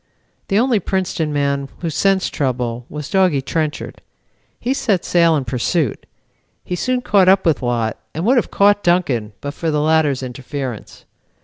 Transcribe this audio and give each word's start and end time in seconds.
The 0.47 0.57
only 0.57 0.79
Princeton 0.79 1.31
man 1.31 1.69
who 1.81 1.91
sensed 1.91 2.33
trouble 2.33 2.87
was 2.89 3.07
Doggy 3.07 3.43
Trenchard. 3.43 4.01
He 4.59 4.73
set 4.73 5.05
sail 5.05 5.35
in 5.35 5.45
pursuit. 5.45 6.07
He 6.63 6.75
soon 6.75 7.03
caught 7.03 7.29
up 7.29 7.45
with 7.45 7.61
Lott 7.61 7.99
and 8.11 8.25
would 8.25 8.37
have 8.37 8.49
caught 8.49 8.81
Duncan, 8.81 9.33
but 9.41 9.53
for 9.53 9.69
the 9.69 9.79
latter's 9.79 10.23
interference. 10.23 11.05